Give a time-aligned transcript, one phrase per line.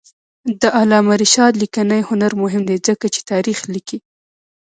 [0.61, 3.97] د علامه رشاد لیکنی هنر مهم دی ځکه چې تاریخ لیکي.